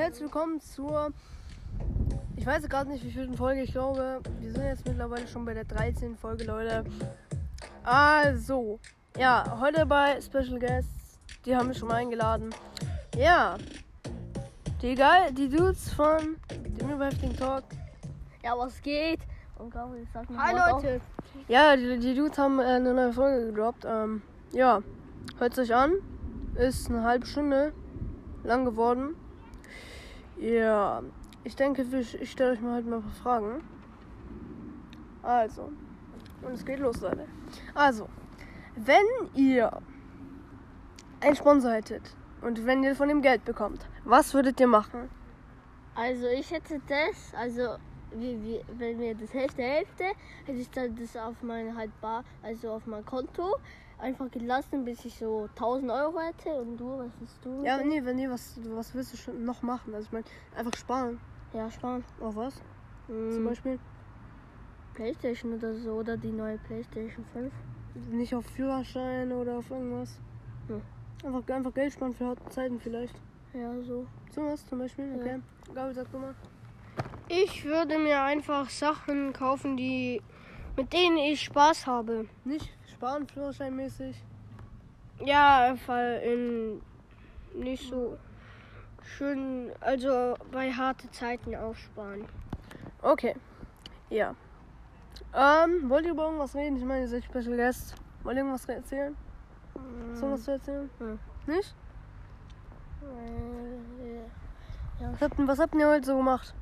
Herzlich 0.00 0.22
willkommen 0.22 0.58
zur. 0.62 1.12
Ich 2.34 2.46
weiß 2.46 2.66
gerade 2.70 2.88
nicht, 2.88 3.04
wie 3.04 3.10
viel 3.10 3.36
Folge. 3.36 3.60
Ich 3.60 3.72
glaube, 3.72 4.22
wir 4.38 4.50
sind 4.50 4.64
jetzt 4.64 4.86
mittlerweile 4.86 5.28
schon 5.28 5.44
bei 5.44 5.52
der 5.52 5.64
13. 5.64 6.16
Folge, 6.16 6.44
Leute. 6.44 6.84
Also, 7.84 8.80
ja, 9.18 9.58
heute 9.60 9.84
bei 9.84 10.18
Special 10.22 10.58
Guests. 10.58 11.18
Die 11.44 11.54
haben 11.54 11.68
mich 11.68 11.76
schon 11.76 11.88
mal 11.88 11.96
eingeladen. 11.96 12.48
Ja, 13.14 13.58
die 14.80 14.94
geil, 14.94 15.34
die 15.34 15.50
Dudes 15.50 15.92
von 15.92 16.36
dem 16.50 16.88
überheftigen 16.92 17.36
Talk. 17.36 17.64
Ja, 18.42 18.56
was 18.56 18.80
geht? 18.80 19.20
Und 19.58 19.70
Gabriel 19.70 20.06
sagt 20.14 20.30
noch 20.30 20.40
Hi 20.40 20.54
was 20.54 20.82
Leute. 20.82 21.02
Ja, 21.46 21.76
die, 21.76 21.98
die 21.98 22.14
Dudes 22.14 22.38
haben 22.38 22.58
äh, 22.58 22.62
eine 22.62 22.94
neue 22.94 23.12
Folge 23.12 23.52
gedroppt. 23.52 23.84
Ähm, 23.86 24.22
ja, 24.52 24.80
hört 25.38 25.58
euch 25.58 25.74
an. 25.74 25.92
Ist 26.54 26.88
eine 26.88 27.02
halbe 27.02 27.26
Stunde 27.26 27.74
lang 28.44 28.64
geworden. 28.64 29.14
Ja, 30.40 31.02
ich 31.44 31.54
denke, 31.54 31.82
ich, 31.82 32.30
stelle 32.30 32.52
euch 32.52 32.62
mal 32.62 32.72
halt 32.72 32.86
mal 32.86 32.96
ein 32.96 33.02
paar 33.02 33.12
Fragen. 33.12 33.62
Also, 35.22 35.70
und 36.40 36.52
es 36.54 36.64
geht 36.64 36.78
los, 36.78 37.02
Leute. 37.02 37.26
Also, 37.74 38.08
wenn 38.74 39.04
ihr 39.34 39.70
einen 41.20 41.36
Sponsor 41.36 41.72
hättet 41.72 42.16
und 42.40 42.64
wenn 42.64 42.82
ihr 42.82 42.96
von 42.96 43.08
dem 43.08 43.20
Geld 43.20 43.44
bekommt, 43.44 43.86
was 44.04 44.32
würdet 44.32 44.58
ihr 44.60 44.66
machen? 44.66 45.10
Also 45.94 46.26
ich 46.28 46.50
hätte 46.50 46.80
das, 46.88 47.34
also 47.34 47.76
wie, 48.12 48.42
wie, 48.42 48.60
wenn 48.78 48.96
mir 48.96 49.14
das 49.14 49.34
Hälfte 49.34 49.60
Hälfte, 49.60 50.04
hätte 50.46 50.58
ich 50.58 50.70
dann 50.70 50.96
das 50.96 51.14
auf 51.18 51.42
mein 51.42 51.76
halt 51.76 51.90
also 52.42 52.70
auf 52.70 52.86
mein 52.86 53.04
Konto 53.04 53.56
einfach 54.00 54.30
gelassen, 54.30 54.84
bis 54.84 55.04
ich 55.04 55.14
so 55.18 55.48
1000 55.56 55.90
Euro 55.90 56.18
hätte. 56.20 56.50
Und 56.54 56.76
du, 56.76 56.98
was 56.98 57.10
willst 57.18 57.44
du? 57.44 57.64
Ja, 57.64 57.78
nee, 57.82 58.04
wenn 58.04 58.18
ihr 58.18 58.30
was, 58.30 58.58
was 58.70 58.94
willst 58.94 59.12
du 59.12 59.16
schon 59.16 59.44
noch 59.44 59.62
machen? 59.62 59.94
Also 59.94 60.06
ich 60.06 60.12
meine, 60.12 60.24
einfach 60.56 60.76
sparen. 60.76 61.20
Ja, 61.52 61.70
sparen. 61.70 62.04
Auf 62.20 62.36
was? 62.36 62.54
Zum 63.06 63.36
Hm, 63.36 63.44
Beispiel 63.44 63.78
Playstation 64.94 65.54
oder 65.54 65.74
so, 65.74 65.92
oder 65.92 66.16
die 66.16 66.30
neue 66.32 66.58
Playstation 66.58 67.24
5. 67.32 67.52
nicht 68.10 68.34
auf 68.34 68.46
Führerschein 68.46 69.32
oder 69.32 69.58
auf 69.58 69.70
irgendwas. 69.70 70.18
Hm. 70.68 70.80
Einfach, 71.24 71.54
einfach 71.54 71.74
Geld 71.74 71.92
sparen 71.92 72.12
für 72.14 72.26
harte 72.26 72.44
Zeiten 72.50 72.78
vielleicht. 72.80 73.14
Ja, 73.52 73.72
so. 73.82 74.06
So 74.32 74.42
was 74.44 74.64
zum 74.66 74.78
Beispiel, 74.78 75.08
Ja. 75.10 75.16
okay. 75.20 75.40
Gabi, 75.74 75.94
sag 75.94 76.10
du 76.12 76.18
mal. 76.18 76.34
Ich 77.28 77.64
würde 77.64 77.98
mir 77.98 78.22
einfach 78.22 78.68
Sachen 78.70 79.32
kaufen, 79.32 79.76
die 79.76 80.20
mit 80.76 80.92
denen 80.92 81.16
ich 81.16 81.42
Spaß 81.42 81.86
habe. 81.86 82.26
Nicht 82.44 82.70
sparen, 83.00 83.26
Führerscheinmäßig. 83.26 84.22
Ja, 85.24 85.74
weil 85.86 86.20
in 86.20 86.82
nicht 87.58 87.88
so 87.88 88.18
schön, 89.02 89.72
also 89.80 90.34
bei 90.52 90.70
harte 90.70 91.10
Zeiten 91.10 91.54
aufsparen. 91.54 92.26
Okay. 93.00 93.34
Ja. 94.10 94.34
Ähm, 95.34 95.88
wollt 95.88 96.04
ihr 96.04 96.10
über 96.10 96.24
irgendwas 96.24 96.54
reden? 96.54 96.76
Ich 96.76 96.84
meine, 96.84 97.00
ihr 97.00 97.08
seid 97.08 97.24
Special 97.24 97.56
Guest. 97.56 97.94
Wollt 98.22 98.36
ihr 98.36 98.42
irgendwas 98.42 98.68
erzählen? 98.68 99.16
Ist 100.12 100.20
irgendwas 100.20 100.44
zu 100.44 100.50
erzählen? 100.50 100.90
Hm. 100.98 101.18
Nicht? 101.46 101.74
Äh, 103.00 104.16
ja. 105.02 105.12
Was 105.12 105.22
habt, 105.22 105.34
was 105.38 105.58
habt 105.58 105.74
ihr 105.74 105.88
heute 105.88 106.04
so 106.04 106.18
gemacht? 106.18 106.52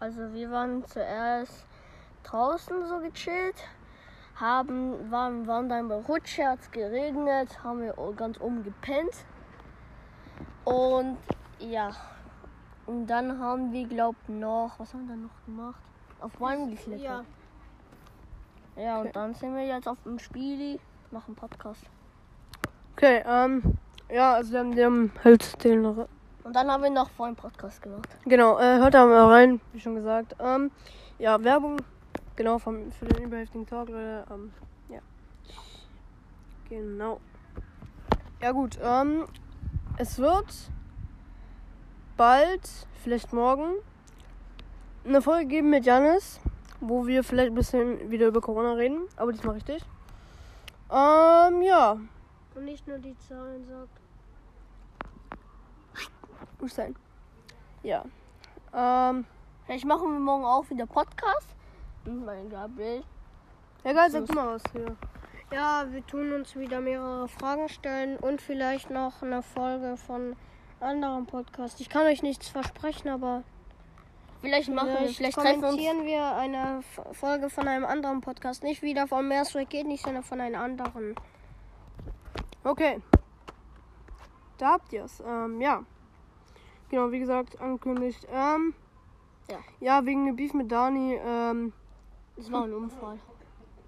Also 0.00 0.34
wir 0.34 0.50
waren 0.50 0.84
zuerst 0.84 1.64
draußen 2.24 2.86
so 2.86 3.00
gechillt, 3.00 3.56
haben, 4.40 5.10
waren, 5.10 5.46
waren 5.46 5.68
dann 5.68 5.88
bei 5.88 5.96
Rutsche, 5.96 6.46
hat 6.46 6.60
es 6.60 6.70
geregnet, 6.70 7.62
haben 7.64 7.80
wir 7.80 7.94
ganz 8.16 8.40
oben 8.40 8.62
gepennt. 8.62 9.12
Und 10.64 11.16
ja, 11.58 11.90
und 12.86 13.06
dann 13.06 13.38
haben 13.38 13.72
wir, 13.72 13.86
glaubt 13.86 14.28
noch, 14.28 14.78
was 14.78 14.94
haben 14.94 15.06
wir 15.06 15.14
dann 15.14 15.22
noch 15.24 15.44
gemacht? 15.44 15.80
Auf 16.20 16.32
Bäumen 16.32 16.70
geklettert. 16.70 17.04
Ja. 17.04 17.24
Ja, 18.82 18.98
Okay. 18.98 19.06
und 19.08 19.16
dann 19.16 19.34
sind 19.34 19.54
wir 19.56 19.66
jetzt 19.66 19.88
auf 19.88 19.98
dem 20.04 20.18
Spieli 20.18 20.78
nach 21.10 21.24
dem 21.24 21.34
Podcast. 21.34 21.82
Okay, 22.96 23.22
ähm, 23.26 23.62
ja, 24.08 24.34
also 24.34 24.52
die 24.52 24.58
haben, 24.58 24.74
die 24.74 24.84
haben 24.84 25.12
halt 25.24 25.64
den. 25.64 25.84
Und 25.84 26.06
dann 26.54 26.70
haben 26.70 26.82
wir 26.82 26.90
noch 26.90 27.10
vorhin 27.10 27.34
Podcast 27.36 27.82
gemacht. 27.82 28.08
Genau, 28.24 28.58
äh, 28.58 28.78
hört 28.78 28.94
da 28.94 29.04
mal 29.04 29.26
rein, 29.32 29.60
wie 29.72 29.80
schon 29.80 29.96
gesagt. 29.96 30.36
Ähm, 30.40 30.70
ja, 31.18 31.42
Werbung, 31.42 31.78
genau, 32.38 32.58
vom, 32.58 32.90
für 32.92 33.04
den 33.04 33.24
überheftigen 33.24 33.66
Talk, 33.66 33.88
Leute. 33.88 34.24
Ähm, 34.30 34.52
ja. 34.88 35.00
Genau. 36.68 37.20
Ja, 38.40 38.52
gut, 38.52 38.78
ähm, 38.80 39.26
es 39.96 40.18
wird 40.18 40.70
bald, 42.16 42.62
vielleicht 43.02 43.32
morgen, 43.32 43.74
eine 45.04 45.20
Folge 45.20 45.46
geben 45.46 45.70
mit 45.70 45.84
Janis, 45.84 46.40
wo 46.80 47.06
wir 47.08 47.24
vielleicht 47.24 47.50
ein 47.50 47.56
bisschen 47.56 48.10
wieder 48.10 48.28
über 48.28 48.40
Corona 48.40 48.74
reden, 48.74 49.00
aber 49.16 49.32
diesmal 49.32 49.54
richtig. 49.54 49.82
Ähm, 50.90 51.62
ja, 51.62 51.98
Und 52.54 52.64
nicht 52.64 52.86
nur 52.86 52.98
die 52.98 53.18
Zahlen 53.18 53.66
sagt. 53.66 54.00
muss 56.60 56.74
sein. 56.74 56.94
Ja. 57.82 58.04
Ähm, 58.72 59.24
Vielleicht 59.64 59.84
machen 59.84 60.12
wir 60.12 60.18
morgen 60.18 60.46
auch 60.46 60.70
wieder 60.70 60.86
Podcast. 60.86 61.54
Mein 62.08 62.48
Gabriel. 62.48 63.02
egal, 63.84 64.10
sag 64.10 64.34
mal 64.34 64.54
was 64.54 64.62
hier. 64.72 64.96
Ja, 65.52 65.84
wir 65.90 66.06
tun 66.06 66.32
uns 66.32 66.56
wieder 66.56 66.80
mehrere 66.80 67.28
Fragen 67.28 67.68
stellen 67.68 68.16
und 68.16 68.40
vielleicht 68.40 68.88
noch 68.90 69.22
eine 69.22 69.42
Folge 69.42 69.96
von 69.96 70.34
anderen 70.80 71.26
Podcasts. 71.26 71.80
Ich 71.80 71.90
kann 71.90 72.06
euch 72.06 72.22
nichts 72.22 72.48
versprechen, 72.48 73.08
aber 73.08 73.42
Vielleicht 74.40 74.70
machen 74.70 74.90
wir, 75.00 75.08
vielleicht, 75.08 75.36
kommentieren 75.36 76.06
wir 76.06 76.24
eine 76.36 76.80
Folge 77.12 77.50
von 77.50 77.66
einem 77.66 77.84
anderen 77.84 78.20
Podcast. 78.20 78.62
Nicht 78.62 78.82
wieder 78.82 79.06
von 79.08 79.26
Meersweg 79.26 79.68
geht 79.68 79.86
nicht, 79.86 80.04
sondern 80.04 80.22
von 80.22 80.40
einem 80.40 80.60
anderen. 80.60 81.14
Okay. 82.62 83.02
Da 84.58 84.72
habt 84.72 84.92
ihr 84.92 85.04
es. 85.04 85.20
Ähm, 85.26 85.60
ja. 85.60 85.82
Genau, 86.88 87.10
wie 87.10 87.18
gesagt, 87.18 87.60
angekündigt. 87.60 88.26
Ähm, 88.32 88.74
Ja. 89.50 89.58
Ja, 89.80 90.06
wegen 90.06 90.26
dem 90.26 90.36
Beef 90.36 90.54
mit 90.54 90.70
Dani. 90.70 91.18
Ähm, 91.22 91.72
Das 92.38 92.52
war 92.52 92.62
ein 92.62 92.72
Unfall. 92.72 93.18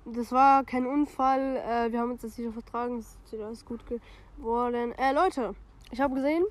das 0.04 0.32
war 0.32 0.64
kein 0.64 0.84
Unfall. 0.84 1.56
Äh, 1.56 1.92
wir 1.92 2.00
haben 2.00 2.10
uns 2.10 2.22
das 2.22 2.36
wieder 2.36 2.50
vertragen. 2.50 2.98
Es 2.98 3.16
ist 3.24 3.32
wieder 3.32 3.46
alles 3.46 3.64
gut 3.64 3.80
geworden. 3.86 4.92
Äh, 4.98 5.12
Leute, 5.12 5.54
ich 5.92 6.00
habe 6.00 6.16
gesehen, 6.16 6.44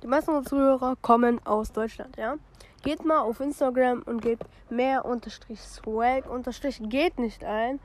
die 0.00 0.06
meisten 0.06 0.30
unserer 0.30 0.48
Zuhörer 0.48 0.96
kommen 1.02 1.44
aus 1.44 1.72
Deutschland, 1.72 2.16
ja? 2.16 2.36
Geht 2.84 3.04
mal 3.04 3.18
auf 3.18 3.40
Instagram 3.40 4.02
und 4.06 4.22
gebt 4.22 4.44
mehr 4.70 5.04
unterstrich 5.04 5.60
swag 5.60 6.30
unterstrich 6.30 6.80
geht 6.84 7.18
nicht 7.18 7.42
ein. 7.42 7.80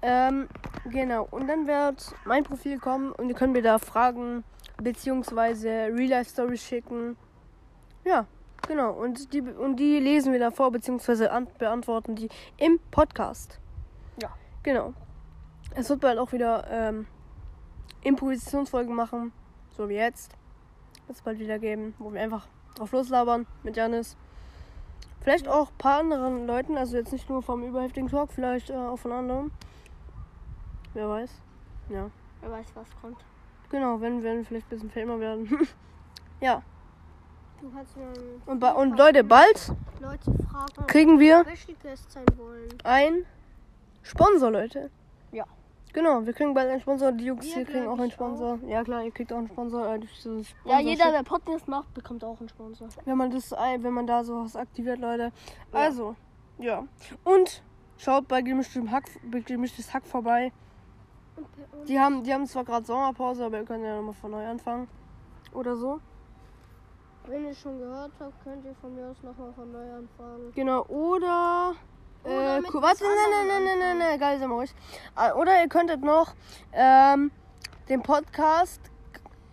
Ähm, 0.00 0.48
genau. 0.88 1.26
Und 1.32 1.48
dann 1.48 1.66
wird 1.66 2.14
mein 2.24 2.44
Profil 2.44 2.78
kommen 2.78 3.10
und 3.10 3.28
ihr 3.28 3.34
könnt 3.34 3.54
mir 3.54 3.62
da 3.62 3.80
Fragen 3.80 4.44
beziehungsweise 4.80 5.68
Real-Life-Stories 5.68 6.62
schicken. 6.62 7.16
Ja, 8.04 8.26
genau. 8.68 8.92
Und 8.92 9.32
die, 9.32 9.40
und 9.40 9.76
die 9.76 9.98
lesen 9.98 10.32
wir 10.32 10.38
da 10.38 10.52
vor, 10.52 10.70
beziehungsweise 10.70 11.32
an, 11.32 11.48
beantworten 11.58 12.14
die 12.14 12.28
im 12.56 12.78
Podcast. 12.92 13.58
Ja. 14.22 14.30
Genau. 14.62 14.94
Es 15.74 15.90
wird 15.90 16.00
bald 16.00 16.18
auch 16.18 16.32
wieder 16.32 16.64
ähm, 16.70 17.06
Improvisationsfolgen 18.02 18.94
machen, 18.94 19.32
so 19.76 19.88
wie 19.88 19.94
jetzt. 19.94 20.30
Wird 21.06 21.16
es 21.16 21.22
bald 21.22 21.40
wieder 21.40 21.58
geben, 21.58 21.94
wo 21.98 22.12
wir 22.12 22.20
einfach 22.20 22.46
drauf 22.76 22.92
loslabern 22.92 23.46
mit 23.64 23.76
Janis. 23.76 24.16
Vielleicht 25.20 25.48
auch 25.48 25.70
ein 25.70 25.78
paar 25.78 26.00
anderen 26.00 26.46
Leuten, 26.46 26.76
also 26.76 26.96
jetzt 26.96 27.12
nicht 27.12 27.28
nur 27.28 27.42
vom 27.42 27.64
überheftigen 27.64 28.08
Talk, 28.08 28.30
vielleicht 28.32 28.70
äh, 28.70 28.74
auch 28.74 28.98
von 28.98 29.12
anderen. 29.12 29.50
Wer 30.94 31.08
weiß. 31.08 31.30
Ja. 31.90 32.10
Wer 32.40 32.50
weiß, 32.50 32.66
was 32.74 32.88
kommt. 33.00 33.18
Genau, 33.70 34.00
wenn 34.00 34.22
wir 34.22 34.44
vielleicht 34.44 34.66
ein 34.66 34.70
bisschen 34.70 34.90
Filmer 34.90 35.18
werden. 35.20 35.66
ja. 36.40 36.62
Und, 38.46 38.62
und 38.62 38.96
Leute, 38.98 39.24
bald 39.24 39.72
Leute 40.00 40.32
fragen, 40.50 40.86
kriegen 40.86 41.18
wir 41.18 41.44
ein 42.84 43.24
Sponsor, 44.02 44.50
Leute. 44.50 44.90
Ja. 45.32 45.44
Genau, 45.92 46.24
wir 46.24 46.32
kriegen 46.32 46.54
bald 46.54 46.70
einen 46.70 46.80
Sponsor. 46.80 47.12
Die 47.12 47.24
Jungs 47.24 47.44
hier 47.46 47.64
kriegen 47.64 47.86
auch 47.88 47.98
einen 47.98 48.10
Sponsor. 48.10 48.58
Ja 48.66 48.84
klar, 48.84 49.04
ihr 49.04 49.10
kriegt 49.10 49.32
auch 49.32 49.38
einen 49.38 49.48
Sponsor. 49.48 49.94
Äh, 49.94 50.00
Ja, 50.64 50.80
jeder, 50.80 51.10
der 51.10 51.22
Podcast 51.22 51.66
macht, 51.66 51.92
bekommt 51.94 52.22
auch 52.24 52.38
einen 52.38 52.48
Sponsor. 52.48 52.88
Wenn 53.04 53.16
man 53.16 53.30
das, 53.30 53.50
wenn 53.52 53.92
man 53.92 54.06
da 54.06 54.22
sowas 54.22 54.54
aktiviert, 54.54 54.98
Leute. 54.98 55.32
Ja. 55.72 55.78
Also, 55.78 56.14
ja. 56.58 56.84
Und 57.24 57.62
schaut 57.96 58.28
bei 58.28 58.42
gemischtem 58.42 58.90
Hack, 58.90 59.04
gemischtes 59.46 59.92
Hack 59.92 60.06
vorbei. 60.06 60.52
Die 61.86 61.98
haben, 61.98 62.22
die 62.22 62.32
haben 62.32 62.46
zwar 62.46 62.64
gerade 62.64 62.84
Sommerpause, 62.84 63.44
aber 63.44 63.58
ihr 63.58 63.64
könnt 63.64 63.84
ja 63.84 63.96
nochmal 63.96 64.14
von 64.14 64.30
neu 64.30 64.46
anfangen. 64.46 64.88
Oder 65.52 65.76
so. 65.76 66.00
Wenn 67.28 67.46
ihr 67.46 67.54
schon 67.54 67.78
gehört 67.78 68.12
habt, 68.20 68.44
könnt 68.44 68.64
ihr 68.64 68.74
von 68.80 68.94
mir 68.94 69.08
aus 69.08 69.16
nochmal 69.22 69.52
von 69.54 69.72
neu 69.72 69.92
anfangen. 69.92 70.52
Genau, 70.54 70.84
oder. 70.86 71.74
Oder 72.24 72.56
Äh, 72.56 72.60
mit 72.60 72.74
warte, 72.74 73.04
nein, 73.04 73.12
nein, 73.30 73.46
nein, 73.48 73.64
nein, 73.64 73.78
nein, 73.78 73.98
nein, 73.98 74.18
geil, 74.18 74.38
sind 74.38 74.48
wir 74.48 74.56
ruhig. 74.56 74.74
Äh, 75.16 75.32
Oder 75.32 75.62
ihr 75.62 75.68
könntet 75.68 76.02
noch 76.02 76.34
ähm, 76.72 77.30
den 77.88 78.02
Podcast 78.02 78.80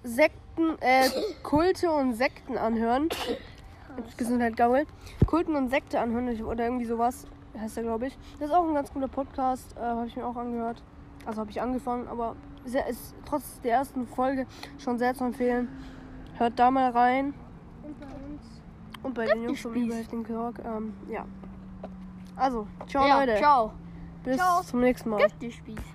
sek 0.03 0.31
Sekten, 0.55 0.81
äh, 0.81 1.09
Kulte 1.43 1.91
und 1.91 2.13
Sekten 2.13 2.57
anhören. 2.57 3.09
Gesundheit, 4.17 4.55
Gaul. 4.55 4.85
Kulten 5.27 5.55
und 5.55 5.69
Sekte 5.69 5.99
anhören 5.99 6.41
oder 6.43 6.65
irgendwie 6.65 6.85
sowas 6.85 7.27
heißt 7.59 7.77
der, 7.77 7.83
glaube 7.83 8.07
ich. 8.07 8.17
Das 8.39 8.49
ist 8.49 8.55
auch 8.55 8.65
ein 8.65 8.73
ganz 8.73 8.91
guter 8.93 9.07
Podcast, 9.07 9.75
äh, 9.77 9.81
habe 9.81 10.07
ich 10.07 10.15
mir 10.15 10.25
auch 10.25 10.35
angehört. 10.35 10.81
Also 11.25 11.41
habe 11.41 11.51
ich 11.51 11.61
angefangen, 11.61 12.07
aber 12.07 12.35
sehr, 12.65 12.87
ist 12.87 13.15
trotz 13.25 13.59
der 13.61 13.73
ersten 13.73 14.07
Folge 14.07 14.45
schon 14.77 14.97
sehr 14.97 15.13
zu 15.13 15.25
empfehlen. 15.25 15.67
Hört 16.37 16.57
da 16.57 16.71
mal 16.71 16.91
rein. 16.91 17.33
Und 19.05 19.13
bei 19.13 19.25
den 19.27 19.43
Jungs 19.43 19.61
vom. 19.61 19.75
Überheftigen 19.75 20.23
Kirk, 20.23 20.55
ähm, 20.65 20.93
ja. 21.07 21.25
Also, 22.35 22.65
ciao 22.87 23.05
ja, 23.07 23.19
Leute. 23.19 23.37
ciao. 23.37 23.71
Bis 24.23 24.37
Ciao. 24.37 24.63
zum 24.63 24.81
nächsten 24.81 25.09
Mal. 25.11 25.21
Gib 25.27 25.39
die 25.39 25.51
Spieß. 25.51 25.94